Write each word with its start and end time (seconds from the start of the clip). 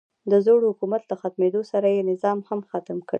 د 0.31 0.33
زوړ 0.45 0.61
حکومت 0.71 1.03
له 1.09 1.15
ختمېدو 1.21 1.61
سره 1.71 1.87
یې 1.95 2.01
نظام 2.11 2.37
هم 2.49 2.59
ختم 2.71 2.97
کړی. 3.05 3.09